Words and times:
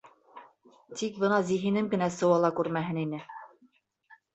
Тик 1.01 1.21
бына 1.25 1.39
зиһенем 1.51 1.93
генә 1.95 2.11
сыуала 2.19 2.53
күрмәһен 2.61 3.05
ине! 3.07 3.25